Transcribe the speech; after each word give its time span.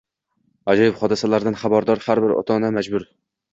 Ajoyib 0.73 0.97
hodisalardan 1.01 1.59
xabardor 1.65 2.03
har 2.09 2.25
bir 2.27 2.35
ota-ona 2.41 2.75
majbur. 2.81 3.09